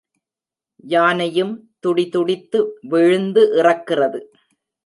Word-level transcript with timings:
யானையும் 0.83 1.53
துடிதுடித்து 1.79 2.61
விழுந்து 2.81 3.43
இறக்கிறது. 3.63 4.21